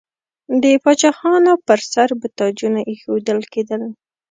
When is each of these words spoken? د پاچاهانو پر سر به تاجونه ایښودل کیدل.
د 0.61 0.63
پاچاهانو 0.83 1.53
پر 1.67 1.79
سر 1.91 2.09
به 2.19 2.27
تاجونه 2.39 2.79
ایښودل 2.89 3.39
کیدل. 3.53 3.81